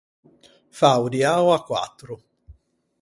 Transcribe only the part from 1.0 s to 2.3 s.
o diao à quattro.